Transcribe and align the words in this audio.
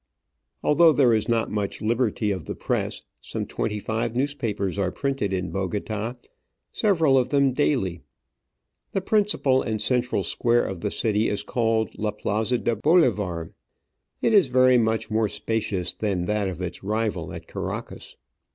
Although 0.63 0.93
there 0.93 1.13
is 1.13 1.29
not 1.29 1.51
much 1.51 1.79
liberty 1.79 2.31
of 2.31 2.45
the 2.45 2.55
press, 2.55 3.03
some 3.21 3.45
twenty 3.45 3.77
five 3.77 4.15
newspapers 4.15 4.79
are 4.79 4.91
printed 4.91 5.31
in 5.31 5.51
Bogota, 5.51 6.15
several 6.71 7.19
of 7.19 7.29
them 7.29 7.53
daily. 7.53 8.01
The 8.93 9.01
principal 9.01 9.61
and 9.61 9.79
central 9.79 10.23
square 10.23 10.65
of 10.65 10.81
the 10.81 10.89
city 10.89 11.29
is 11.29 11.43
called 11.43 11.91
La 11.99 12.09
Plaza 12.09 12.57
de 12.57 12.75
Bolivar; 12.75 13.51
it 14.23 14.33
is 14.33 14.47
very 14.47 14.79
much 14.79 15.11
more 15.11 15.27
spacious 15.27 15.93
than 15.93 16.25
that 16.25 16.47
of 16.47 16.63
its 16.63 16.83
rival 16.83 17.31
at 17.31 17.45
Caracas. 17.47 18.17